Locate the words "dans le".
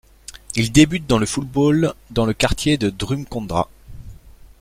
1.05-1.27, 2.09-2.33